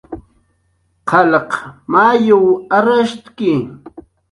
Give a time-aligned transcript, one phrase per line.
[1.09, 1.59] Qalqa
[1.91, 2.45] mayuw
[2.77, 3.51] arrashtki